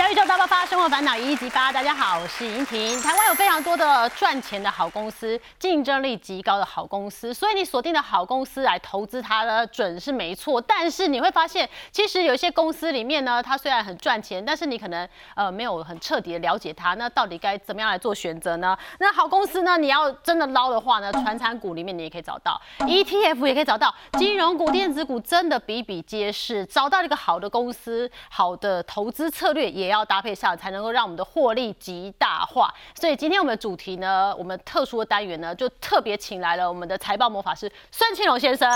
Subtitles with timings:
[0.00, 1.70] 小宇宙大爆发，生活烦恼一一击发。
[1.70, 2.98] 大家好，我是莹婷。
[3.02, 10.58] 台湾有非常多的赚钱的好公司，竞争力极高的好公司，所以你锁定的好公司来投资它呢，准是没错。
[10.58, 18.74] 但是你会发现，其实有一些公司里面呢，它虽然很赚钱，但是你可能呃没有很彻底的了解它，那到底该怎么样来做选择呢？
[19.00, 26.64] 那好公司呢，你要真的捞的话呢，传产股里面你也可以找到，ETF 也可以找到，金融股、电子股真的比比皆是。
[26.64, 32.72] 找到一个好的公司，好的投资策略也要搭配上，才能够让我们的获利极大化。
[32.94, 38.70] 所以今天我们的主题呢，我们特殊的单元呢，就特别请来了我们的财报魔法师孙庆龙先生。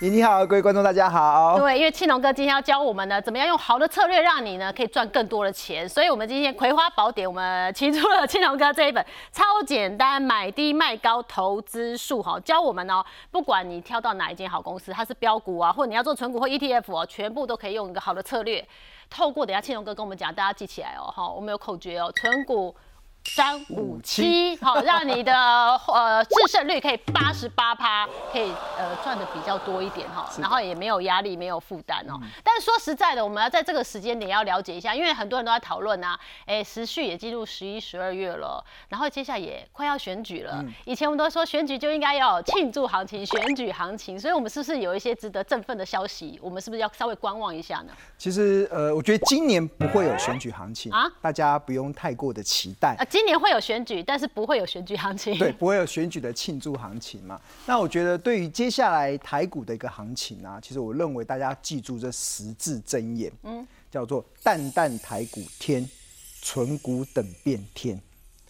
[0.00, 1.58] 你你好，各位观众大家好。
[1.58, 5.88] 对，因为庆龙哥今天要教我们呢，怎么样用好的策略让你呢可以赚更多的钱。
[5.88, 17.04] 所以我们今天《葵花宝典》，我们提出了庆龙哥这一本超简单买低卖高投资术哈，教我们哦，不管你挑到哪一间好公司，它是标股啊，或者你要做纯股或 ETF 哦。
[17.08, 18.64] 全部都可以用一个好的策略，
[19.08, 22.74] 透过等下庆龙哥跟我们讲，大家记起来哦，哈，我们有口诀哦，存股。
[23.24, 32.18] 三五七，好，让你的呃制胜率可以八十八趴，可以呃赚的比较多一点哈，然后也没有压力，没有负担哦。
[32.42, 40.64] 但是说实在的，我们要在这个时间点要了解一下，因为很多人都在讨论啊，哎，时序也进入十一、十二月了，然后接下来也快要选举了。
[40.84, 46.40] 以前我们都说选举就应该要庆祝行情、选举行情，所以我们是不是有一些值得振奋的消息？
[46.42, 47.92] 我们是不是要稍微观望一下呢？
[48.16, 53.04] 其实呃，我觉得今年不会有选举行情啊，大家不用太过的期待啊。
[53.08, 55.38] 今年会有选举，但是不会有选举行情。
[55.38, 57.40] 对，不会有选举的庆祝行情嘛？
[57.66, 65.88] 那我觉得对于接下来台股的一个行情啊，其实我认为大家记住这十字真言，嗯，叫做“淡淡台股天，
[66.42, 68.00] 纯股等变天”。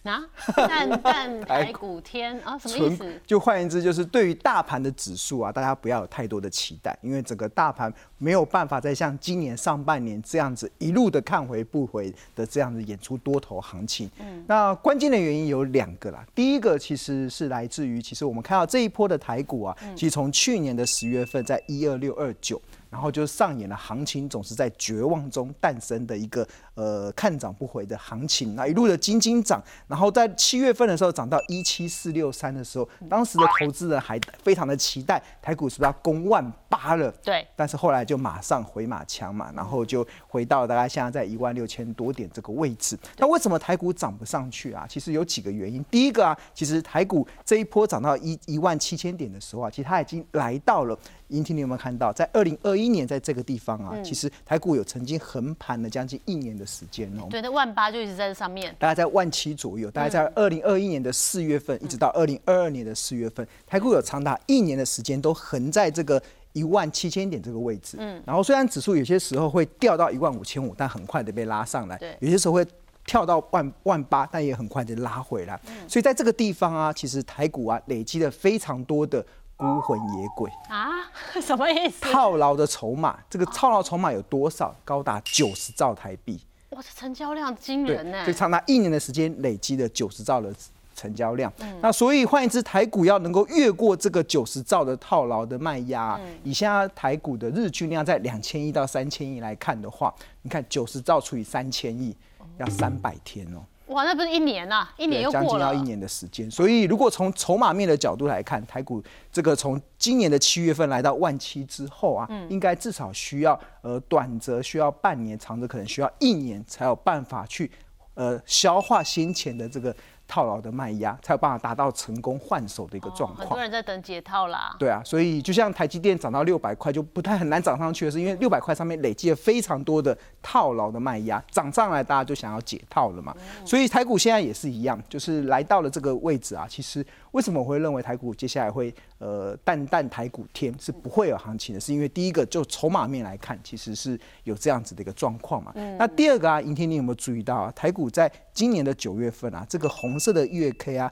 [0.09, 0.21] 啊，
[0.55, 3.21] 蛋蛋 台股天啊，什么意思？
[3.27, 14.09] 就换言之，就是对于大盘的指数啊，大家不要有太多的期待，因为整个大盘没有办法再像今年上半年这样子一路的看回不回的这样子演出多头行情。
[14.19, 22.59] 嗯，那关键的原因有两个啦，第一个其实是来自于，其实我们看到这一波的台股啊，其实从去年的十月份在一二六二九。
[22.89, 37.11] 然后就上演了行情总是在绝望中诞生的一个呃看涨不回的行情，那一路的金金涨，然后在七月份的时候涨到一七四六三的时候，当时的投资人还非常的期待台股是不是要攻万八了？
[37.23, 42.97] 对，但是后来就马上回马枪嘛，然后就回到大概现在在一万六千多点这个位置。
[43.17, 44.85] 那为什么台股涨不上去啊？
[44.89, 45.83] 其实有几个原因。
[45.91, 50.97] 第一个啊，其实台股这一波涨到一一万七千点的时候啊，其实它已经来到了。
[51.29, 57.27] 英听你有没有看到，在二零二一年在这个地方啊，其实台股有曾经横盘了将近一年的时间哦。
[57.29, 59.89] 对，那万八就一直在这上面，大概在万七左右。
[59.91, 66.21] 大概在二零二一年的四月份，一直到二零二二年的四月份，台股有长达一年的时间都横在这个
[66.53, 67.97] 一万七千点这个位置。
[67.99, 68.21] 嗯。
[68.25, 71.97] 然后虽然指数有些时候会掉到一万五千五，但很快的被拉上来。
[71.97, 72.15] 对。
[72.19, 72.65] 有些时候会
[73.05, 75.59] 跳到万万八，但也很快的拉回来。
[75.67, 75.87] 嗯。
[75.87, 79.23] 所以在这个地方啊，其实台股啊累积了非常多的。
[79.59, 81.11] 孤魂野鬼啊，
[81.43, 81.99] 什么意思？
[82.09, 84.73] 套牢的筹码，这个套牢筹码有多少？
[84.85, 86.39] 高达九十兆台币。
[86.69, 88.23] 哇，这成交量惊人呢！
[88.25, 90.49] 这长达一年的时间累积了九十兆的
[90.95, 91.51] 成交量。
[91.81, 102.15] 那所以换一只台股要能够越过这个九十兆的套牢的卖压，以现在台股的日均量在两千亿到三千亿来看的话，你看九十兆除以三千亿，
[102.59, 103.59] 要三百天哦。
[103.89, 106.49] 哇，那不是一年呐，一年又过了，将近要一年的时间。
[106.49, 117.69] 所以，如果从筹码面的角度来看，台股这个从今年的七月份来到万七之后啊，应该至少需要呃短则需要半年，长则可能需要一年才有办法去
[118.13, 119.95] 呃消化先前的这个。
[120.29, 123.47] 套牢的卖压才有办法达到成功换手的一个状况。
[123.47, 124.75] 很多人在等解套啦。
[124.79, 133.35] 对啊，所以就像台积电涨到六百块，就不太很难涨上去的是，因为六百块上面累积了非常多的套牢的卖压，涨上来大家就想要解套了嘛。
[133.65, 137.05] 所以台股现在也是一样，就是来到了这个位置啊，其实。
[137.31, 141.79] 为什么我会认为台股接下来会呃淡淡台股天是不会有行情的？
[141.79, 145.71] 是因为第一个就筹码面来看，其实是有这样子的一个状况嘛。
[145.97, 147.71] 那第二个啊，尹天你有没有注意到啊？
[147.75, 151.11] 台股在今年的九月份啊，这个红色的月 K 啊，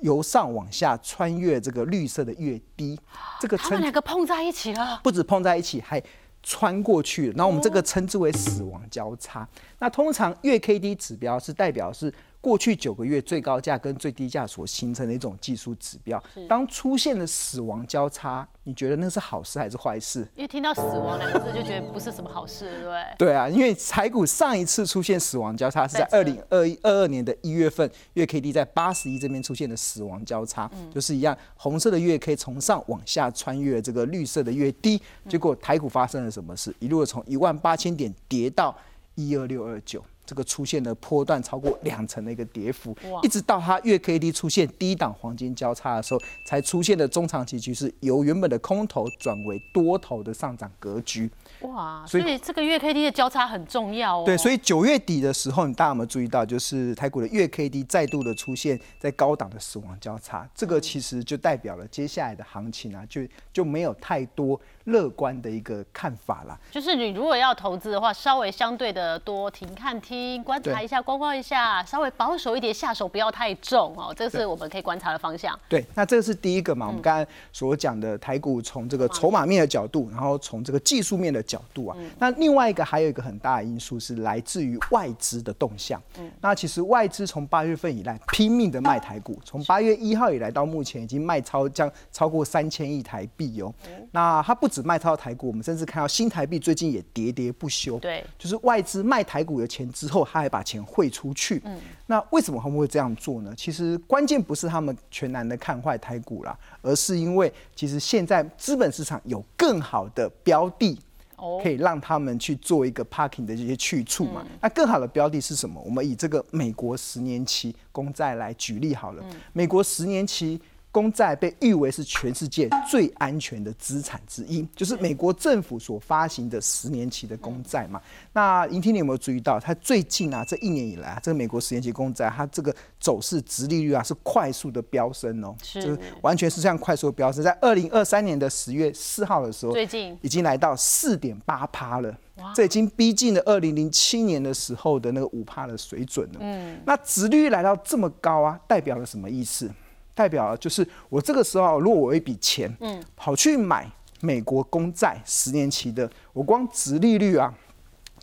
[0.00, 2.98] 由上往下穿越这个绿色的月低，
[3.40, 6.02] 这个他们两个碰在一起了，不止碰在一起，还
[6.42, 7.30] 穿过去。
[7.30, 9.48] 然后我们这个称之为死亡交叉。
[9.78, 12.12] 那通常月 K D 指标是代表是。
[12.44, 20.28] 过去九个月最高价跟最低价所形成的一种技术指标，当出现了死亡交叉，你觉得那是好事还是坏事？
[20.36, 23.02] 因为听到死亡两个字就觉得不是什么好事，对不对？
[23.16, 36.74] 对啊，因为台股上一次出现死亡交叉是在二零二一二二年的一月份，月 K D 在八十一这边出现的死亡交叉，就是一样，红色的月 K 从上往下穿越这个绿色的月低，结果台股发生了什么事？
[36.78, 38.76] 一路从一万八千点跌到。
[39.16, 51.30] 一二六二九，这个出现了波段超过两成的一个跌幅，一直到它月 K D 出现低档黄金交叉的时候，才出现的中长期趋势由原本的空头转为多头的上涨格局。
[51.60, 54.22] 哇，所以这个月 K D 的交叉很重要哦。
[54.24, 63.22] 对，所以以九月底的时候，你大家有没有注意到，就是台股的月 K D 再度的出现在高档的死亡交叉，这个其实就代表了接下来的行情啊，就
[63.52, 66.58] 就没有太多乐观的一个看法啦。
[66.70, 75.58] 就是你如果要投资的话，稍微相对的多停看听，观察一下，观望一下，稍微保守一点，下手不要太重哦，这是我们可以观察的方向。
[75.68, 86.00] 对，那这个是第一个嗯嘛，我们刚才所讲的台股从这个筹码面的角度，然后从这个技术面的角度嗯啊，那另外一个还有一个很大的因素是来自于外资的动向。
[86.18, 93.72] 嗯那其实外资从八月份以来拼命的卖台股，从八月一号以来到目前已经卖超将超过三千亿台币哦。
[94.12, 97.98] 那它不止卖超台股，我们甚至看到新台币最近也喋喋不休。
[98.00, 101.62] 对就是外资卖台股的钱之后，他还把钱汇出去。
[101.64, 103.54] 嗯，那为什么他们会这样做呢？
[103.56, 110.98] 其实关键不是他们全然的看坏台股啦，而是因为其实现在资本市场有更好的标的。
[111.36, 114.46] 哦可以让他们去做一个 parking 的这些去处嘛？
[114.62, 115.82] 那更好的标的是什么？
[115.84, 119.24] 我们以这个美国十年期公债来举例好了。
[119.52, 120.58] 美国十年期
[120.94, 128.00] 公债被誉为是全世界最安全的资产之一，就是美国政府所发行的十年期的公债嘛。
[128.32, 137.42] 那莹婷，你有没有注意到，它最近啊这一年以来啊，这个美国十年期公债它这个走势、殖利率啊是快速的飙升哦，是就是完全是这样快速的飙升。
[137.42, 142.16] 在二零二三年的十月四号的时候，最近已经来到四点八趴了。
[142.54, 146.38] 这已经逼近了二零零七年的时候的那个五帕的水准了。
[146.40, 149.68] 嗯，那殖利率来到这么高啊，代表了什么意思？
[150.14, 153.90] 代表就是我这个时候，如果我有一笔钱，嗯，跑去买
[154.20, 157.52] 美国公债十年期的，我光殖利率啊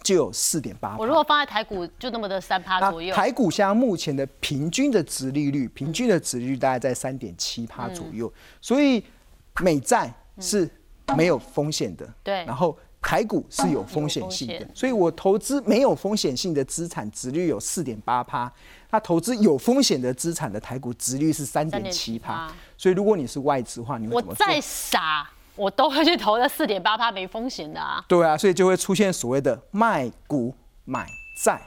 [0.01, 0.97] 就有四点八。
[0.97, 3.13] 我如果放在台股，就那么的三趴左右。
[3.13, 9.03] 台股现在目前的平均的值利率，平均的值利率大概在三点七趴左右，嗯所以
[9.59, 10.67] 美债是
[11.15, 12.07] 没有风险的。
[12.23, 18.51] 对然后台股是有风险性的所以我投资没有风险性的资产，值率有四点八趴。
[18.91, 24.45] 那投资有风险的资产的台股值率是三点七趴所以如果你是外资的话，你会我怎么做？
[24.45, 28.03] 再傻，我都会去投那四点八趴没风险的啊。
[28.07, 30.53] 对啊，所以就会出现所谓的卖股
[30.85, 31.07] 买
[31.41, 31.61] 债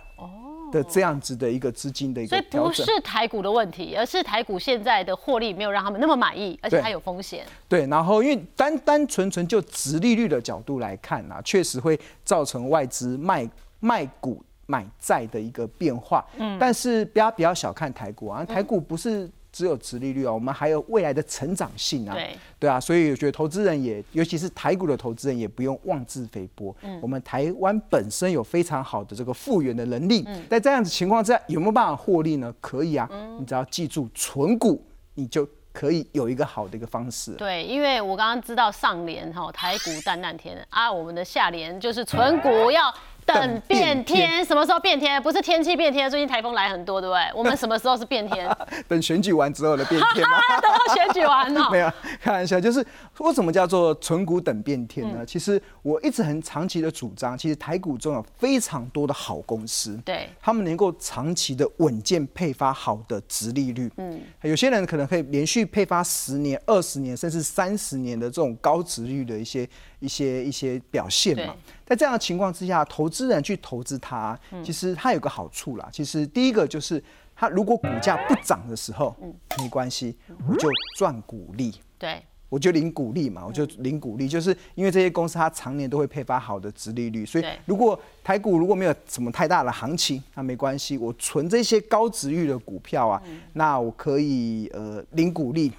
[0.70, 2.72] 的这样子的一个资金的一个所以不。
[2.72, 7.46] 是台股的问题，而是台股现在的获利没有让他们那么满意，而且对它有风险。
[7.68, 13.48] 对，然后因为单单纯纯就直利率的角度来看啊，确实会造成外资卖
[13.80, 16.24] 卖股买债的一个变化。
[16.36, 19.30] 嗯，但是不要不要小看台股啊，台股不是。
[19.56, 26.74] 只有直利率啊，我们还有未来的成长性啊，对对啊，所以我觉得投资人也，尤其是台股的投资人也不用妄自菲薄。
[26.82, 32.52] 嗯，我们台湾本身有非常好的这个复原的能力，在这样子情况之下，有没有办法获利呢？
[32.60, 33.08] 可以啊，
[33.38, 34.84] 你只要记住存股，
[35.14, 37.36] 你就可以有一个好的一个方式了。
[37.36, 42.92] 对，因为我刚刚知道上联哈台股淡淡天啊，我们的下联就是存股要
[43.26, 45.22] 等变天，什么时候变天？
[45.22, 47.22] 不是天气变天，最近台风来很多，对不对？
[47.34, 48.48] 我们什么时候是变天？
[48.86, 50.38] 等选举完之后的变天吗？
[50.60, 51.78] 等到选举完了没。
[51.78, 51.90] 有，
[52.20, 52.84] 开玩笑，就是
[53.18, 55.26] 为什么叫做存股等变天嗯呢？
[55.26, 63.90] 其实我一直很长期的主张，其实台股中有非常多的好公司，对他们能够长期的稳健配发好的值利率。
[63.96, 69.68] 嗯，有些人可能可以连续配发十年、二十年，甚至三十年的这种高值率的一些
[70.00, 71.54] 一些一些表现嘛。
[71.86, 75.88] 在这样的情况之下，投资人去投资它，其实它有个好处啦。
[75.92, 77.02] 其实第一个就是，
[77.36, 79.14] 它如果股价不涨的时候，
[79.58, 80.16] 没关系，
[80.48, 81.74] 我就赚股利。
[81.98, 93.22] 对，我就领股利嘛，我就领股利，就是因为这些公司它常年都会配发好的殖利率，所以如果台股如果没有什么太大的行情，那没关系，我存这些高值率的股票啊，
[93.52, 95.72] 那我可以呃领股利，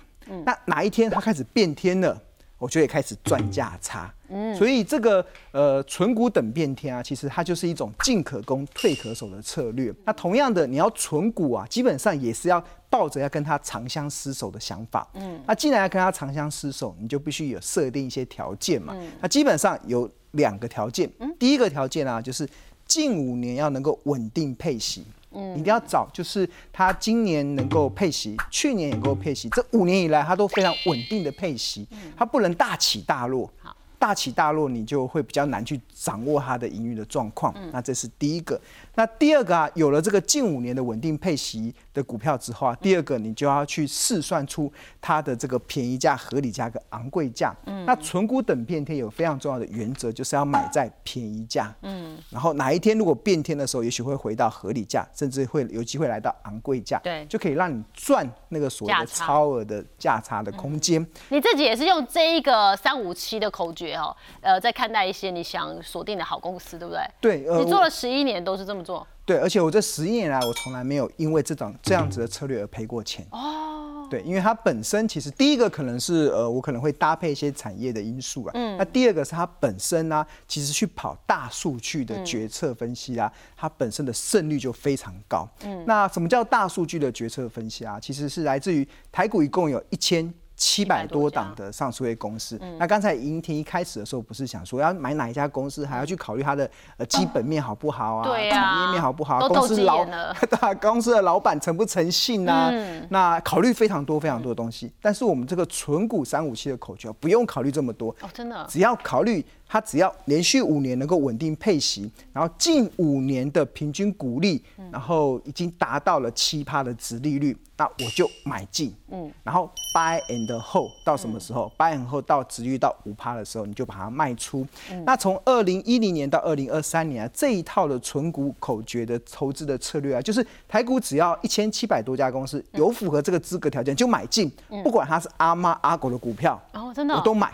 [0.43, 2.21] 那哪一天它开始变天了？
[2.65, 9.93] 我就会开始赚价差，嗯，所以这个呃存股等变天啊，其实它就是一种进可攻退可守的策略。
[10.03, 21.07] 那同样的，你要存股啊，基本上也是要抱着要跟它长相厮守的想法，嗯，那既然要跟它长相厮守，你就必须有设定一些条件嘛，那基本上有两个条件，
[21.37, 22.49] 第一个条件啊，就是
[22.87, 25.05] 近五年要能够稳定配息。
[25.35, 31.87] 嗯，一定要找就是他今年能够配息，去年也能够配息，这五年以来他都非常稳定的配息，
[32.17, 33.49] 他不能大起大落。
[33.61, 37.53] 好，大起大落，你就会比较难去掌握它的盈余的状况。
[37.71, 38.59] 那这是第一个。
[38.95, 44.71] 那第二个啊，有了这个近五年的稳定配息的股票之后啊，第二个你就要去试算出
[45.01, 47.53] 它的这个便宜价、合理价跟昂贵价。
[47.65, 47.85] 嗯。
[47.85, 51.73] 那存股等变天有非常重要的原则，就是要买在便宜价。
[51.81, 52.17] 嗯。
[52.29, 56.99] 然后哪一天如果变天的时候，也许会回到合理价，甚至会有机会来到昂贵价。
[57.03, 57.25] 对。
[57.25, 61.05] 就可以让你赚那个所谓的超额的价差的空间。
[61.29, 67.01] 你自己也是用这一个三五七的口诀哦，呃，在看待一些你想锁定的好公司，对不对？
[67.21, 67.63] 对。
[67.63, 69.05] 你做了十一年都是这么做。
[69.25, 73.25] 对，而且我这十一年来，我从来没有因为这种这样子的策略而赔过钱。
[73.31, 78.51] 哦，对，因为它本身其实第一个可能是呃，我可能会搭配一些产业的因素啊。
[78.53, 78.77] 嗯。
[78.77, 85.49] 那第二个是它本身呢，其实去跑大数据的决策分析啊，它本身的胜率就非常高。
[85.63, 85.83] 嗯。
[85.87, 87.99] 那什么叫大数据的决策分析啊？
[87.99, 90.31] 其实是来自于台股一共有一千。
[90.55, 100.05] 七百多档的上市类公司，那刚才莹婷一开始的时候不是想说要买哪一家公司，还要去考虑它的呃基本面好不好啊，产业面好不好，公司老
[100.49, 102.71] 大 公司的老板诚不诚信啊？
[103.09, 108.09] 那考虑非常多非常多的东西，但是我们这个纯股三五七的口诀不用考虑这么多。
[108.21, 109.45] 哦，真的，只要考虑。
[109.67, 118.93] 它只要连续五年能够稳定配息，然后近五年的平均股利，然后已经达到了七趴的值利率，那我就买进。
[119.09, 124.65] 嗯，然后 buy and hold 到什么时候？buy and hold 到值率到五趴的时候，你就把它卖出。
[125.03, 134.49] 那从二零一零年到二零二三年啊，这一套的纯股口诀的投资的策略啊，就是台股只要一千七百多家公司有符合这个资格条件就买进，
[134.83, 137.51] 不管它是阿妈阿狗的股票，哦，真的，我都买。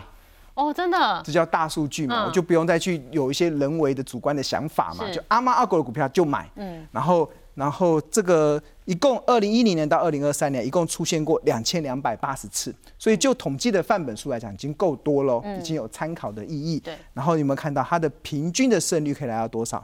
[0.54, 16.78] 哦，真的，这叫大数据嘛，我就不用再去有一些人为的主观的想法嘛，就阿妈阿狗的股票就买，嗯，然后然后这个一共二零一零年到二零二三年一共出现过两千两百八十次，所以就统计的范本数来讲已经够多喽，已经有参考的意义。
[16.80, 19.82] 对，然后有没有看到它的平均的胜率可以来到多少？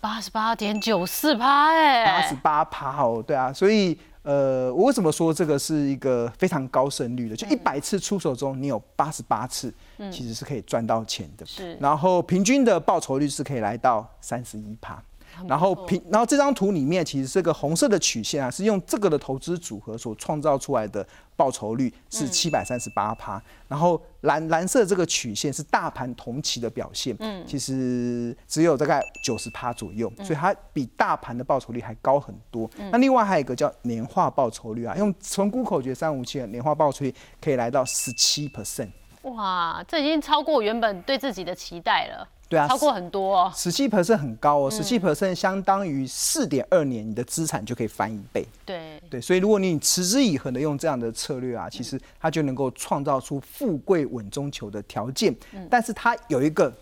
[0.00, 3.98] 八十八点九四趴，哎，八十八趴哦，对啊，所以。
[4.26, 7.36] 呃，我为什么说这个是一个非常高胜率的？
[7.36, 9.72] 就一百次出手中，你有八十八次，
[10.10, 11.46] 其实是可以赚到钱的。
[11.46, 15.00] 是，然后平均的报酬率是可以来到三十一趴。
[15.48, 23.42] 然后平，然后这张图里面其实这个红色的曲线啊，是用这个的投资组合所创造出来的报酬率是七百三十八趴。
[23.68, 32.70] 然后蓝蓝色这个曲线是大盘同期的表现，嗯，其实只有大概九十趴左右，所以它比大盘的报酬率还高很多。
[32.90, 38.90] 那另外还有一个叫年化报酬率啊，用纯股口诀三五七的年化报酬率可以来到十七 percent。
[39.22, 42.28] 哇，这已经超过原本对自己的期待了。
[42.48, 48.46] 对啊，超过很多哦，十七 percent 很高哦，十七 percent 相当于四点二年，你的资产就可以翻一倍。
[48.64, 55.34] 对对，所以如果你持之以恒的用这样的策略啊，其实它就能够创造出富贵稳中求的条件。
[55.52, 56.72] 嗯，但是它有一个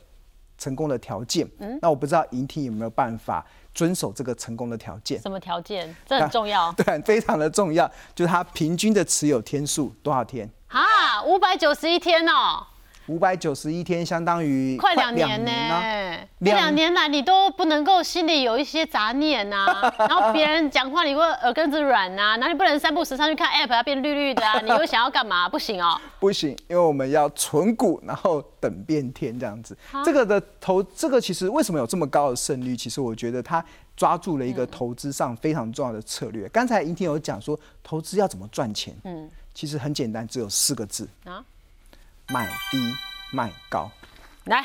[0.59, 1.49] 成功的条件。
[1.59, 3.43] 嗯，那我不知道银听有没有办法
[3.73, 5.19] 遵守这个成功的条件？
[5.23, 5.97] 什么条件？
[6.07, 6.71] 这很重要。
[6.77, 10.47] 对，非常的重要，就是它平均的持有天数多少天？
[10.69, 12.67] 啊，五百九十一天哦。
[13.07, 15.51] 五百九十一天，相当于快两年呢。
[16.41, 19.67] 这两年来，你都不能够心里有一些杂念呐，
[19.99, 24.61] 然后别人讲话，你会耳根子软呐，哪里不能三步时上去看 app 要变绿绿的啊？
[24.65, 25.49] 你又想要干嘛？
[25.49, 29.77] 不行哦，不行，因为我们要存股，然后等变天这样子。
[30.05, 32.77] 这个的投，这个其实为什么有这么高的胜率？
[32.77, 33.65] 其实我觉得它
[33.97, 36.49] 抓住了一个投资上非常重要的策略。
[36.51, 38.95] 刚才银婷有讲说，投资要怎么赚钱？
[39.05, 41.45] 嗯，其实很简单，只有四个字啊。
[42.29, 42.79] 买低
[43.31, 43.91] 卖高，
[44.45, 44.65] 来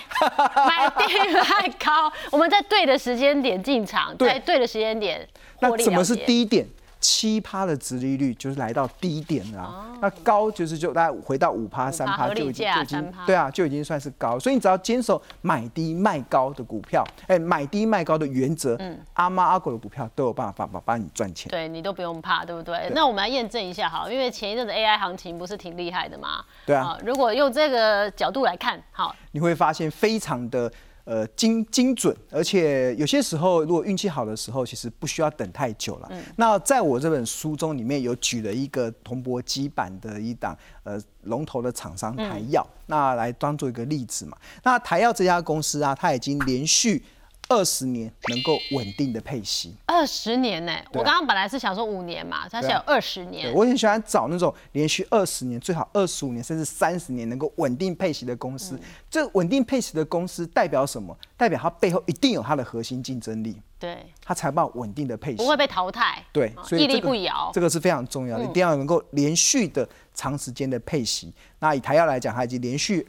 [0.56, 5.28] 买低 卖高，我们在对的时间点进场，在对的时间点。
[5.60, 6.66] 那什么是低点？
[7.00, 19.00] 七趴的殖利率就是来到低点了，那高就是就大概回到五趴三趴就已经就已经对啊就已经算是高，所以你只要坚守买低卖高的股票，哎买低卖高的原则，嗯。
[19.14, 22.92] 阿妈阿狗的股票都有办法帮帮你赚钱，对你都不用怕，对不对？
[22.94, 30.72] 那我们来验证一下哈，因为前一阵子 AI 行情不是挺厉害的嘛，对啊，如果用这个角度来看，好，你会发现非常的。
[31.10, 36.08] 呃，精精准，而且有些时候，如果运气好的时候，其实不需要等太久了。
[36.12, 44.38] 嗯，那在我这本书中里面有举了一个铜箔基板的一档呃龙头的厂商台药，那来当做一个例子嘛。
[44.62, 47.04] 那台药这家公司啊，它已经连续。
[47.50, 50.72] 二十年能够稳定的配息，二十年呢？
[50.94, 53.52] 我刚刚本来是想说五年嘛，他是有二十年。
[53.54, 58.80] 我很喜欢找那种连续二十年，最好二十五年甚至三十年能够稳定配息的公司。
[59.10, 61.18] 这稳定配息的公司代表什么？
[61.36, 63.60] 代表它背后一定有它的核心竞争力。
[63.80, 66.24] 对，它财报稳定的配息，不会被淘汰。
[66.32, 71.34] 对，所以屹立不摇，这个是非常重要的，一定要能够连续的长时间的配息。
[71.58, 73.08] 那以台药来讲，它已经连续。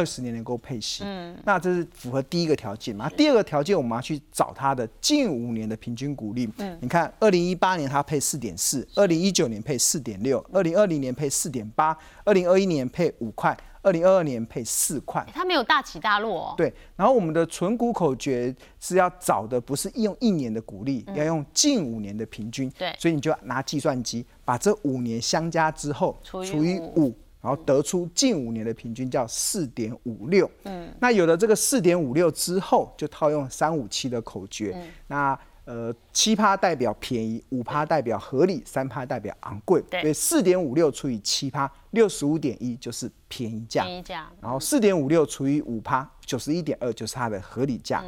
[0.00, 1.04] 二二十年能够配息。
[1.04, 3.06] 嗯，那这是符合第一个条件嘛？
[3.10, 6.48] 第二个条件我们要去找它的近五年的平均股利。
[6.56, 13.54] 嗯，你看，二零一八年它配四点四，二零一九年配四点六，二零二零年配四点八，二零二一年配五块。
[13.82, 16.48] 二零二二年配四块，它没有大起大落。
[16.48, 22.68] 哦对，然后我们的存股口诀是要找的不是用一年的股利，要用近五年的平均。
[22.78, 30.50] 对，所以你就拿计算机把这五年相加之后除以五，然后得出近五年的平均叫四点五六。
[30.64, 34.76] 嗯，那有了这个四点五六之后，就套用三五七的口诀。
[35.06, 39.80] 那呃，七趴代表便宜，五趴代表合理，三趴代表昂贵。
[39.88, 43.84] 对，所以四点五六除以七趴，六十五点一就是便宜价。
[43.84, 44.28] 便宜价。
[44.40, 48.02] 然后四点五六除以五趴，九十一点二就是它的合理价。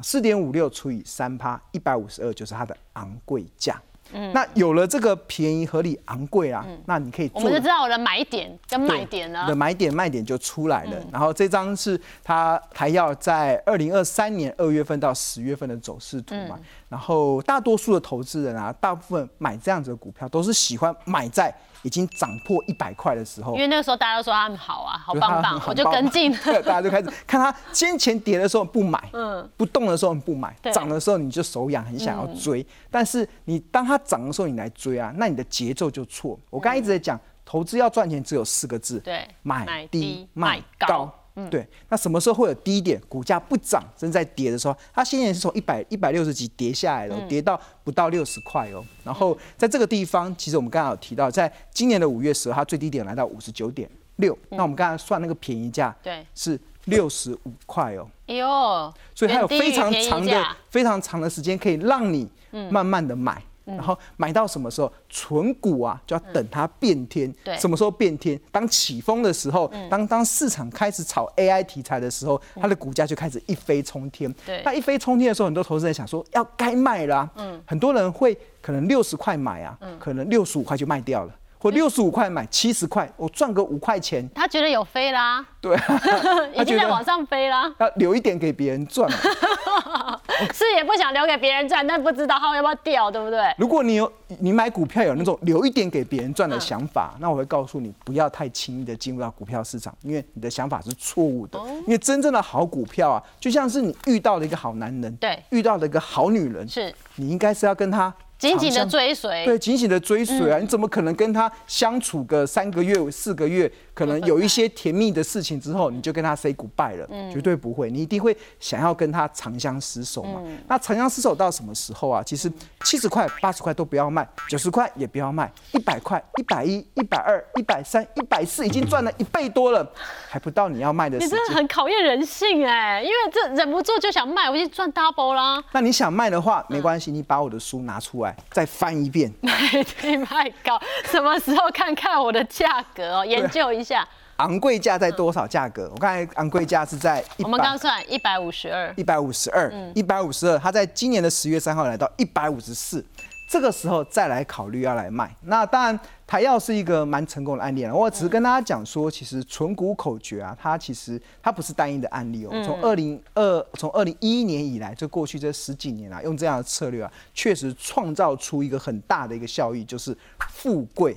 [0.00, 3.82] 四点五六除以三趴，一百五十二就是它的昂贵价。
[4.12, 9.46] 那有了这个便宜、合理、昂贵啊，那你可以，我们就知道我的买点跟卖点了。
[9.46, 10.96] 的买点、卖点就出来了。
[11.12, 16.58] 然后这张是它还要在二零二三年二月份到十月份的走势图嘛。
[16.88, 21.54] 然后大多数的投资人啊，大部分买这样子的股票都是喜欢买在。
[21.82, 26.32] 已经涨破一百块的时候，因为那个时候大家都说他们好啊，好棒棒，我就跟进。
[26.42, 32.66] 大家就开始看他先前跌的时候不买， 嗯，不动的时候不买，涨的时候你就手痒，很想要追。
[32.90, 36.36] 但是你当它涨的时候你来追啊，那你的节奏就错。
[36.50, 41.08] 我刚才一直在讲，投资要赚钱只有四个字，对，买低卖高。
[41.50, 43.00] 对，那什么时候会有低点？
[43.08, 48.84] 股价不涨正在跌的时候，它现在是从一百一百六十几跌下来了，跌到不到六十块哦。
[49.04, 54.36] 然后在这个地方，其实我们刚刚有提到，在今年的五月时候，它最低点来到五十九点六。
[54.50, 58.08] 那我们刚才算那个便宜价，对，是六十五块哦。
[58.26, 62.28] 哎呦，所以它有非常长的、非常长的时间可以让你
[62.70, 63.42] 慢慢的买。
[63.76, 64.92] 然后买到什么时候？
[65.08, 67.32] 存股啊，就要等它变天。
[67.44, 68.38] 对，什么时候变天？
[68.50, 74.32] 当起风的时候，当当市场开始炒 AI 题材的时候，它的股价就开始一飞冲天。
[74.46, 77.30] 对，那一飞冲天的时候，很多投资人想说要该卖了。
[77.36, 81.34] 嗯，很多人会可能六十块买啊，可能六十五块就卖掉了。
[81.58, 84.28] 或六十五块买七十块，我赚个五块钱。
[84.34, 87.72] 他觉得有飞啦，对， 啊已经在往上飞啦。
[87.78, 89.10] 要留一点给别人赚，
[90.54, 93.40] 是也不想留给别人赚，但不知道它要不要掉，对不对？
[93.58, 101.58] 如果你有你买股票有那种留一点给别人赚的想法，那我会告诉你不要太轻易的进入到股票市场，因为你的想法是错误的。
[101.86, 108.14] 因为真正的好股票啊，就像是你遇到了一个好男人，对，遇到了一个好女人，是你应该是要跟他。
[108.38, 110.58] 紧紧的追随，对，紧紧的追随啊！
[110.58, 113.70] 你怎么可能跟他相处个三个月、四个月？
[113.98, 117.90] 可能有一些甜蜜的事情之后，你就跟他 say goodbye 了，绝对不会。
[117.90, 120.40] 你一定会想要跟他长相厮守嘛？
[120.68, 122.22] 那长相厮守到什么时候啊？
[122.24, 122.48] 其实
[122.84, 129.84] 七十块、八十块都不要卖，九十块也不要卖，一百块、一百一、一百二、一百三、一百四，已经赚了一倍多了，
[130.28, 131.28] 还不到你要卖的时间。
[131.28, 135.60] 你真的很考验人性哎，因为这忍不住就想卖，我已经赚 double 啦。
[135.72, 139.32] 那你想卖的话，没关系，你把我的书拿出来再翻一遍。
[139.42, 143.26] 卖低卖高，什么时候看看我的价格哦？
[143.26, 143.87] 研究一下。
[144.36, 145.90] 昂贵价在多少价格？
[145.92, 153.04] 我刚才昂贵价是在一，我们刚算一百五十二，一百五十二，一百五十二，它在今年的十月三号来到一百五十四，
[153.50, 155.34] 这个时候再来考虑要来卖。
[155.42, 157.92] 那当然，台药是一个蛮成功的案例了。
[157.92, 162.50] 我只是跟大家讲说，其实纯股口诀啊，它其实它不是单一的案例哦。
[162.64, 170.16] 从二零二，从二零一一年以来，就过去这十几年啊，用这样的策略啊，确实创造出一个很大的一个效益，就是
[170.48, 171.16] 富贵。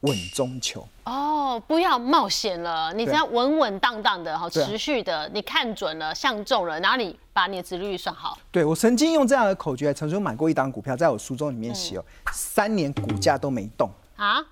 [0.00, 8.36] 稳中求哦，不要冒险了，你只要稳稳当当的好，持续的，你看准了，相中了，然后你把你的值率算好。
[8.50, 13.88] 对我曾经用这样的口诀，曾经买过一档股票，在我书中里面写哦，三年股价都没动。
[14.16, 14.44] 啊，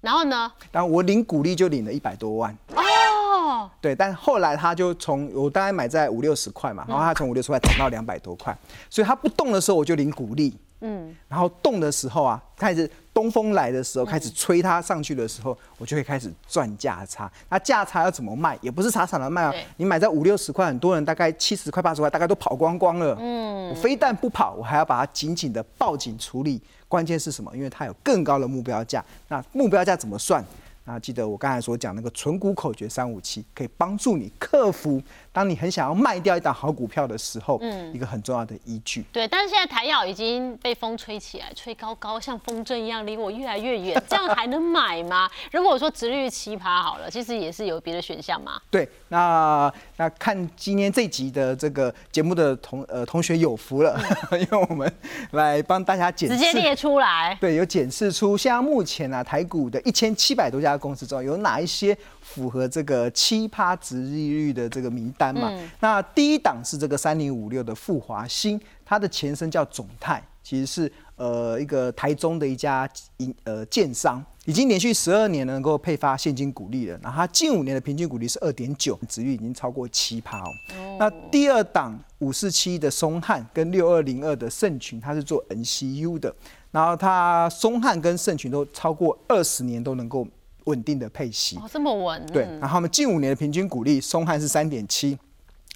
[0.00, 0.50] 然后呢？
[0.72, 2.56] 然后我领股利就领了一百多万。
[2.74, 8.56] 哦，对，但后来他就从我大概买在五六十块嘛，然后他从五六十块涨到两百多块，
[8.88, 10.56] 所以他不动的时候我就领股利。
[10.86, 17.30] 嗯，然后动的时候啊，开始东风来的时候，开始吹它上去的时候，我就会开始赚价差。
[17.48, 18.58] 那价差要怎么卖？
[18.60, 19.54] 也不是傻傻的卖啊。
[19.78, 23.16] 你买在五六十块，很多人大概七十块、八十块，大概都跑光光了。
[23.18, 26.60] 嗯，我非但不跑，我还要把它紧紧的抱紧处理。
[26.86, 27.50] 关键是什么？
[27.56, 29.02] 因为它有更高的目标价。
[29.28, 30.44] 那目标价怎么算？
[30.84, 35.02] 那记得我刚才所讲那个纯股口诀三五七，可以帮助你克服。
[35.34, 39.04] 当你很想要卖掉一档好股票的时候，嗯，一个很重要的依据。
[39.12, 45.28] 对，但是现在台药已经被风吹起来，吹高高，像风筝一样离我越来越远，这样还能买吗？
[45.50, 48.60] 如果我说直率奇葩好了，其实也是有别的选项嘛。
[48.70, 54.00] 对，那那看今天这集的这个节目的同呃同学有福了，
[54.38, 54.90] 因为我们
[55.32, 57.36] 来帮大家检直接列出来。
[57.40, 61.96] 对，有检视出现在目前啊台股的一千七百多家公司中有哪一些
[62.34, 65.52] 符合这个七趴值利率的这个名单嘛。
[65.78, 76.98] 那第一档是这个三零五六的富华新，它的前身叫总泰，其实是呃一个台中的一家银呃建商，已经连续十二年能够配发现金股利了。
[77.00, 80.50] 然后它近五年的平均股利是二点九，值率已经超过七趴哦。
[80.98, 86.34] 那第二档五四七的松汉跟六二零二的盛群，它是做 NCU 的。
[86.72, 90.26] 然后它松汉跟盛群都超过二十年都能够
[90.64, 92.24] 稳定的配息，哦，这么稳。
[92.26, 95.18] 对，然后他们近五年的平均股利，松汉是三点七，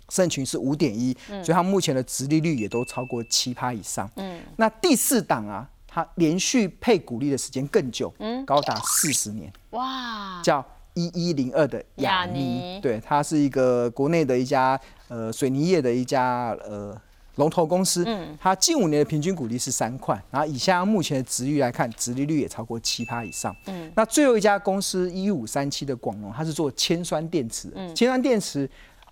[0.09, 4.11] 盛群是五点一，所以它目前的殖利率也都超过七趴以上。
[4.17, 9.53] 嗯，那第四档啊，它连续配股利的时间更久，嗯，高达四十年。
[9.71, 17.01] 哇，叫一一零二的雅尼，对，它是一个国内的一家呃水泥业的一家呃。
[17.39, 23.57] 龙头公司，嗯，它近五年的平均股利是三块，然后以现在目前的值率来看，值利率也超过七趴以上。
[23.67, 28.69] 嗯，那最后一家公司一五三七的广隆，它是做铅酸电池，嗯，铅酸电池。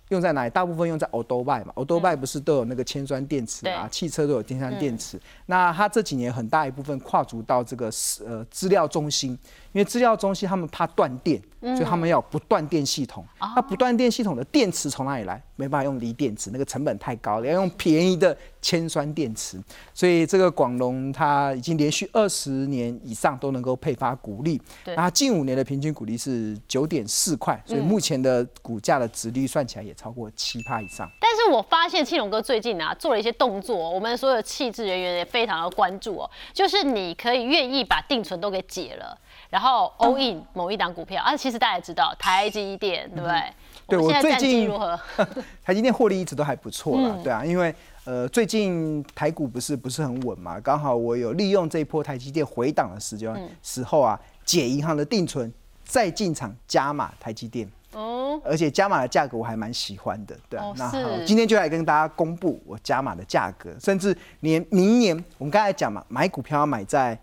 [0.09, 0.49] 用在哪里？
[0.51, 3.89] 大部分用在 o d o b y 嘛 o d o b y 不是都有那个铅酸电池啊？
[3.91, 5.19] 汽车都有铅酸电池。
[5.47, 7.91] 那它这几年很大一部分跨足到这个
[8.25, 9.31] 呃资料中心，
[9.73, 11.41] 因为资料中心他们怕断电，
[11.75, 13.25] 所以他们要不断电系统。
[13.39, 15.41] 那不断电系统的电池从哪里来？
[15.55, 19.59] 没办法用锂电池，那个成本太高了，要用便宜的铅酸电池。
[19.91, 24.61] 所以这个广隆它已经连续二十年以上都能够配发股利。
[24.95, 29.97] 那近五年的平均股利是九点四块，所以目前的股价的值率算起来也。
[29.97, 36.29] 超过七趴以上，但是我发现庆龙哥最近啊做了一些动作，我们所有气质人员也非常的关注哦。
[36.53, 41.35] 就是你可以愿意把定存都给解了，然后 all in 某一档股票啊。
[41.35, 43.43] 其实大家也知道台积电，对不对？
[43.87, 44.99] 对我最近如何？
[45.63, 53.33] 台积电获利一直都还不错了，对啊，因为呃最近台股不是不是很稳嘛，刚好我有利用这一波台积电回档的时间
[53.63, 55.51] 时候啊，解银行的定存，
[55.85, 57.69] 再进场加码台积电。
[57.93, 60.73] 哦，而且加码的价格我还蛮喜欢的，对啊。
[60.75, 67.17] 那今天就来跟大家公布我加码的价格，甚至连明年我们刚才讲嘛，买股票要买在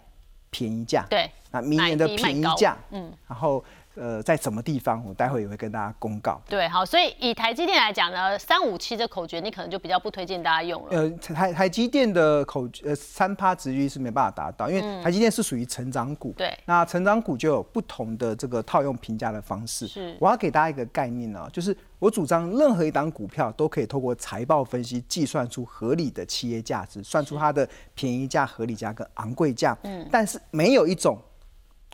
[0.54, 3.64] 便宜价，对，那明年的便宜价，嗯，然后。
[3.94, 6.40] 呃，在什么地方，我待会也会跟大家公告。
[6.48, 10.88] 对，好，所以以台积电来讲呢，三五七这口诀，你可能就比较不推荐大家用了。
[10.90, 16.32] 呃，台台积电的口呃三趴值率是没办法达到，因为台积电是属于成长股。
[16.36, 19.86] 对，那成长股就有不同的这个套用评价的方式。
[19.86, 29.76] 是，我要给大家一个概念呢，就是我主张任何一档股票都可以透过财报分析计算出合理的企业价值，算出它的便宜价、合理价跟昂贵价。
[29.84, 31.16] 嗯，但是没有一种。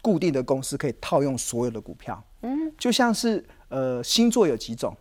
[0.02, 4.96] 固定的公司可以套用所有的股票，嗯，就像是呃星座有几种，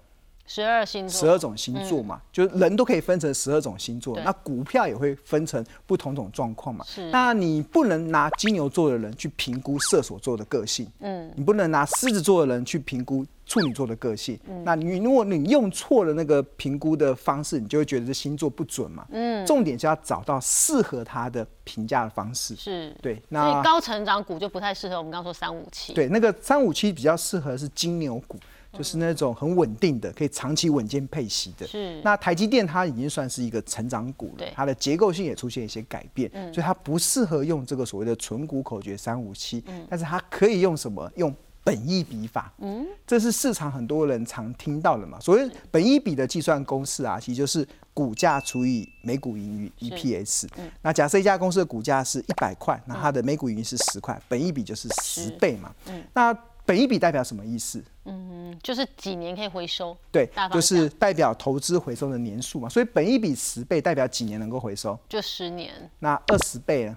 [0.49, 6.83] 十二星座，十二种星座嘛，就是人都可以分成十二种星座，那股票也会分成不同种状况嘛。
[6.87, 13.23] 是，那你不能拿金牛座的人去评估射手座的个性，嗯，你不能拿狮子座的人去评估。
[13.45, 19.03] 处女座的个性，那你如果你用错了那个评估的方式，你就会觉得这星座不准嘛。
[19.09, 22.55] 嗯，重点是要找到适合他的评价的方式。
[22.55, 23.19] 是，对。
[23.29, 24.97] 那高成长股就不太适合。
[24.97, 28.37] 我们刚刚说三五七，对，那个三五七比较适合是金牛股，
[28.71, 31.67] 就是那种很稳定的，可以长期稳健配息的。
[31.67, 32.01] 是。
[32.01, 39.63] 那台积电它已经算是一个成长股了，它的结构性也出现一些改变，所以它不适合用这个所谓的纯股口诀三五七。
[39.67, 39.85] 嗯。
[39.89, 41.11] 但是它可以用什么？
[41.15, 41.33] 用。
[41.61, 45.19] 本益比法，嗯，这是市场很多人常听到的嘛。
[45.19, 50.47] 所谓本益比的计算公式啊，其实就是股价除以每股盈余 EPS。
[50.81, 55.71] 那假设一家公司的股价是一百块，那它的每股盈余是十块，本益比就是十倍嘛。
[55.87, 56.35] 嗯，那
[56.69, 57.83] 本一笔代表什么意思？
[58.05, 59.97] 嗯，就是几年可以回收。
[60.11, 62.69] 对，就是代表投资回收的年数嘛。
[62.69, 64.95] 所以本一笔十倍代表几年能够回收？
[65.09, 65.73] 就十年。
[65.97, 66.95] 那二十倍呢？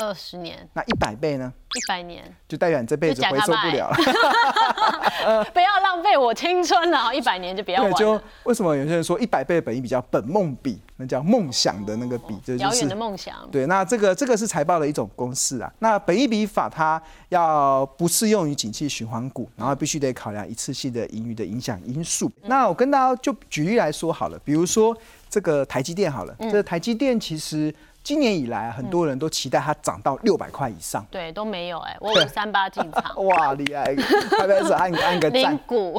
[0.00, 1.52] 二十年，那一百倍呢？
[1.74, 3.96] 一百年，就代表你这辈子回收不了了。
[5.52, 7.92] 不要浪费我青春了，一百年就不要玩。
[7.94, 13.48] 就为什么有些人说一百倍本益比较本梦比，那叫梦想的那个比，就是遥远的梦想。
[13.50, 15.72] 对，那这个这个是财报的一种公式啊。
[15.80, 22.30] 那本益比法它要不适用于景气循环股，然后必须得考量一次性的盈余的影响因素。
[22.42, 24.96] 那我跟大家就举例来说好了，比如说
[25.28, 27.74] 这个台积电好了，这个台积电其实。
[28.04, 31.04] 今年以来，很多人都期待它涨到六百块以上。
[31.10, 33.02] 对，都没有哎，我五三八进场。
[33.24, 33.94] 哇，厉害！
[34.38, 35.56] 拍拍手，按按个赞。
[35.66, 35.98] 股。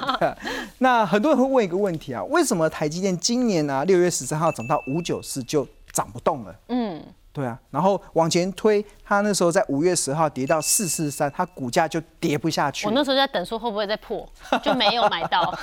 [0.78, 6.54] 那很多人会问一个问题啊，为什么台积电今年呢六月十三号涨到五九四就涨不动了？
[6.68, 7.60] 嗯，对啊。
[7.70, 12.86] 然后往前推，它那时候在五月十号跌到四四三，它股价就跌不下去。
[12.86, 14.26] 我那时候在等说会不会再破，
[14.62, 15.54] 就没有买到。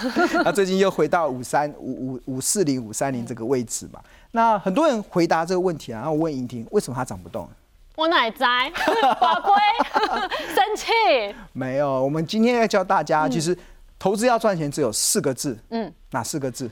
[0.43, 3.99] 那最近又回到五三五五五四零五三零这个位置嘛。
[4.35, 7.47] 那很多人回答这个问题啊，然后我问莹婷，为什么它涨不动？
[7.95, 8.71] 我奶摘，
[9.21, 9.53] 法规，
[10.55, 10.91] 生气。
[11.53, 13.55] 没有，我们今天要教大家，其实
[13.99, 16.67] 投资要赚钱只有四个字，嗯，哪四个字？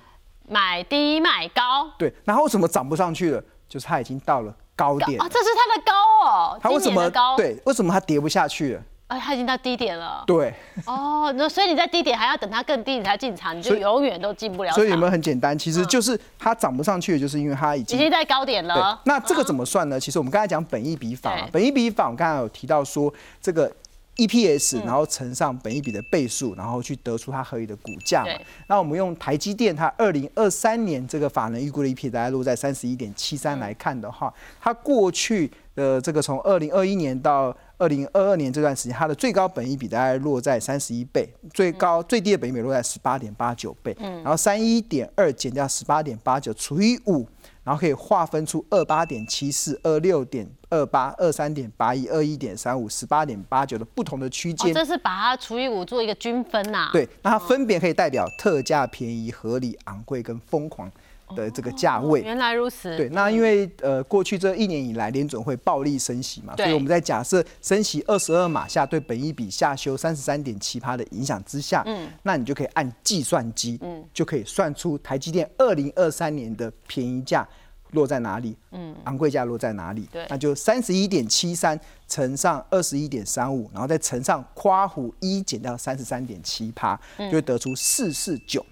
[0.50, 1.88] 买低买高。
[2.00, 3.43] 对，然后为什么涨不上去了？
[3.69, 6.60] 就是它已经到了高点啊，这是它的高哦。
[6.60, 7.38] 它为什么高？
[7.38, 8.82] 对，为什么它跌不下去了？
[9.12, 10.24] 哎，它已经到低点了。
[10.26, 10.54] 对。
[10.86, 14.71] 哦，那所以你在低点还要等它更低你才进场，你就永远都进不了。
[14.71, 15.58] 所以有没有很简单？
[15.60, 18.97] 其实就是它涨不上去，就是因为它已经已经在高点了。
[19.04, 20.00] 那这个怎么算呢？
[20.00, 23.69] 其实我们刚才讲本益比法，本益比法我刚才有提到说这个。
[24.17, 28.32] EPS，然后乘上本一笔的倍数，然后去得出它合理的股价嘛。
[28.67, 43.95] 那我们用台积电它二零二三年这个法人预估的 EPS，大概落在三十一点七三来看的话，它过去的这个从二零二一年到二零二二年这段时间，它的最高本益比大概落在三十一倍，最高最低的本益比落在十八点八九倍。
[43.99, 44.15] 嗯。
[44.23, 47.27] 然后三一点二减掉十八点八九除以五。
[47.63, 54.73] 然后可以划分出二八点七四、二六点二八、二三点八一、二一点三五、十八点八九的不同的区间。
[54.73, 56.89] 这是把它除以五做一个均分呐。
[56.91, 60.91] 对，那它分别可以代表特价、便宜、合理、昂贵跟疯狂。
[61.32, 62.96] 的这个价位，原来如此。
[62.98, 77.48] 对，那因为呃，过去这一年以来，联准会暴力升息嘛，所以我们在假设升息二十二码下对本一比下修三十三点七趴的影响之下，嗯，那你就可以按计算机，嗯，就可以算出台积电二零二三年的便宜价
[77.91, 88.65] 落在哪里，嗯，昂贵价落在哪里，对，那就三十一点七三乘上二十一点三五，然后再乘上夸虎一减掉三十三点七趴，就会得出四四九。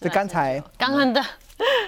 [0.00, 1.24] 这刚才刚刚的。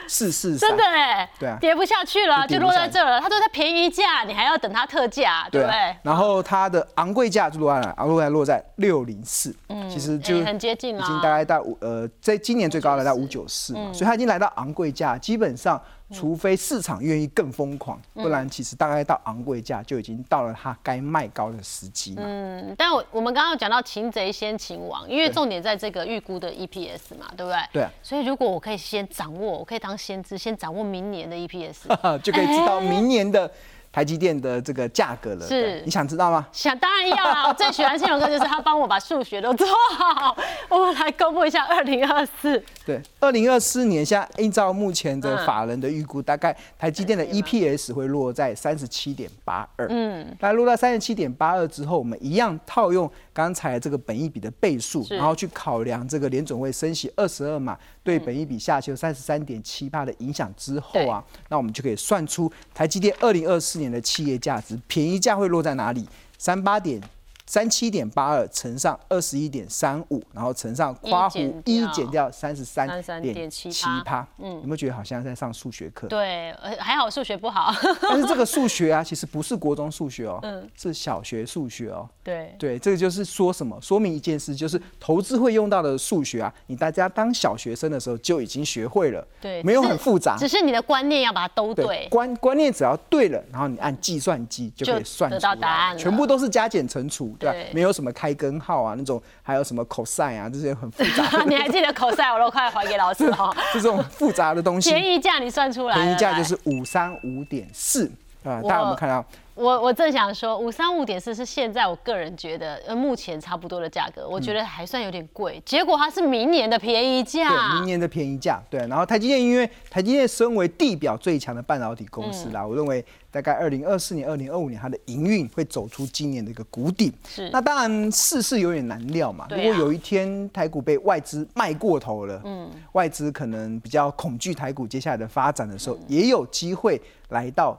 [0.07, 3.21] 四四真的哎，对啊，跌不下去了，就落在这了。
[3.21, 5.97] 他说他便宜价，你还要等它特价，对不对？
[6.03, 7.95] 然后它的昂贵价就落在哪？
[7.99, 15.81] 昂贵价落在六零四，嗯，其实就很接近了，已经大概到五呃，在今年最高来到五九四嘛，所以它已经来到昂贵价，基本上。
[16.13, 22.23] 除非市场愿意更疯狂，不然其实大概到昂贵价就已经到了它该卖高的时机嘛。
[22.25, 27.59] 嗯，但我我们刚刚讲到擒贼先擒王，因为重点在这个预估的 EPS 嘛，对不对？
[27.73, 27.89] 对。
[28.03, 33.51] 所以如果我可以先掌握，我可以当先知，先掌握明年的 EPS， 就可以知道明年的。
[33.99, 36.47] 台积电的这个价格了，是你想知道吗？
[36.53, 37.49] 想，当然要啦！
[37.49, 40.37] 我最喜欢信荣哥，就是他帮我把数学都做好。
[40.69, 42.63] 我们来公布一下二零二四。
[42.87, 49.89] 对，二零二四年，现在依照目前的法人的预估，大概台积电的 EPS 会落在三十七点八二。
[49.91, 66.07] 嗯，那落到三十七点八二之后，我们一样套用刚才这个本益比的倍数，然后去考量这个联总会升息二十二码对本益比下修三十三点七八的影响之后啊，那我们就可以算出台积电二零二四年的企业价值，便宜价会落在哪里？
[66.37, 67.01] 三八点。
[67.49, 72.87] 三七点八二乘上二十一点三五，然后乘上夸弧一减掉三十三
[73.23, 73.71] 点七
[74.05, 76.07] 趴，嗯，有没有觉得好像在上数学课？
[76.09, 77.73] 对，还好数学不好。
[78.03, 82.07] 但是这个数学啊，其实不是国中数学哦，嗯，是小学数学哦。
[82.23, 83.81] 对对，这个就是说什么？
[83.81, 92.07] 说明一件事，就是投资会用到的数学啊，你大家当小学生的时候就已经学会了，对，没有很复杂，只是你的观念要把它都对。
[92.11, 97.35] 观观念只要对了，然后你按计算机就可以算得到答案，全部都是加减乘除。
[97.39, 101.43] 对，没有什么开根号啊，那种还有什么 cos 啊，这些很复杂。
[101.47, 102.35] 你还记得 cos？
[102.35, 103.55] 我都快还给老师哈。
[103.73, 104.91] 这种复杂的东西。
[104.95, 105.95] 便宜价你算出来？
[105.95, 108.11] 便宜价就是五三五点四
[108.45, 109.25] 啊，大家有没有看到？
[109.59, 115.61] 我我正想说，五三五点四是现在我个人觉得呃目前差不多的价格，我觉得还算有点贵。
[115.67, 117.49] 结果它是明年的便宜价。
[117.49, 118.63] 对，明年的便宜价。
[118.71, 127.13] 对，然后台积电因为台积电身为地表最强的半导体公司啦，我认为大概二零二四年、二零二五年它的营运会走出今年的一个谷底。
[127.29, 127.51] 是。
[127.51, 129.49] 那当然世事有点难料嘛。
[129.51, 137.77] 如果有一天台股被外资卖过头了，嗯，外资可能比较恐惧台股接下来的发展的时候，也有机会来到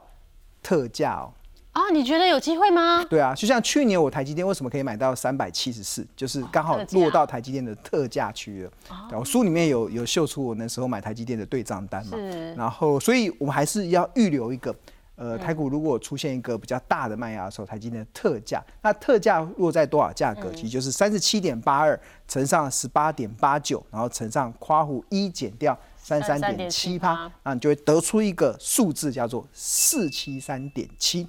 [0.61, 1.31] 特价哦。
[1.79, 3.05] 啊，你觉得有机会吗？
[3.09, 8.71] 对啊，就像去年我台积电为什么可以买到三百七十四，就是刚好落到台积电的特价区了。
[9.17, 12.17] 我书里面有有秀出我那时候买台积电的对账单嘛。
[12.57, 14.75] 然后，所以我们还是要预留一个，
[15.15, 20.51] 呃，台股如果出现一个比较大的卖压的时候，台积电的特价，那特价落在多少价格？
[20.51, 31.27] 其实就是三十七点八二乘上十八点八九，然后乘上夸弧一减掉三三点七八，那你就会得出一个数字叫做四七三点七。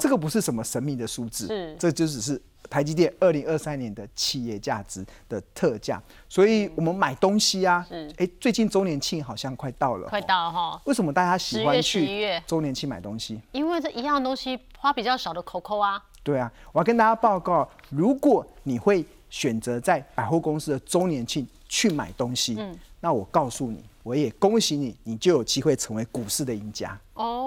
[0.00, 6.02] 这个不是什么神秘的数字，这就只是台积电二零二三年的企业价值的特价。
[6.28, 7.86] 所以我们买东西啊，
[8.16, 10.80] 哎，最近周年庆好像快到了，快到哈。
[10.84, 13.40] 为什么大家喜欢去周年庆买东西？
[13.52, 16.02] 因为这一样东西花比较少的 COCO 啊。
[16.22, 23.84] 对啊，我要跟大家报告，如果你会选择在百货公司的周年庆去买东西，嗯那我告诉你。
[24.02, 27.45] 我也恭喜你，你就有机会成为股市的赢家哦。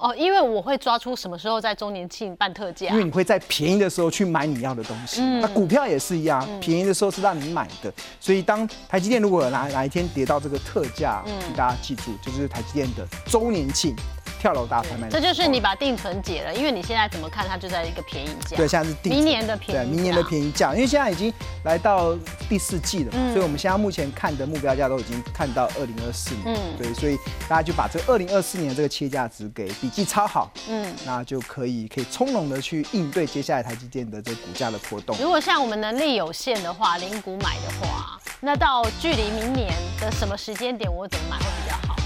[0.00, 5.20] 哦，因为我会抓出什么时候在周年庆办特价因为，你会在便宜的时候去买你要的东西。
[5.20, 11.24] 嗯那股票也是一样，便宜的时候是让你买的，所以当台积电如果哪哪一天跌到这个特价，
[11.56, 13.94] 大家记住，就是台积电的周年庆
[14.40, 15.08] 跳楼大拍卖。
[15.08, 18.56] 这就是你把定存解了，因为你现在怎么看它就在一个便宜价。
[18.56, 21.32] 对，现在是定明年的便宜对，明年的便宜价，因为现在已经
[21.64, 22.14] 来到
[22.48, 27.16] 第四季了嘛，嗯所以我们现在目前看的目标价都已经看到二零二四年，嗯对，所以
[27.48, 35.16] 大家就把这二零二四年的这个切价值给笔记抄好，嗯，那就可以可以从容的去应对接下来台积电的这个股价的波动。
[35.18, 41.96] 如果像我们能力有限的话，零股买的话，那到距离明年的什么时间点，我怎么买会比较好？